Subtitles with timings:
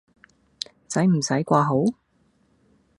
[0.87, 1.93] 洗唔洗掛號？